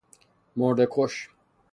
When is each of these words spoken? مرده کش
مرده 0.55 0.85
کش 0.91 1.29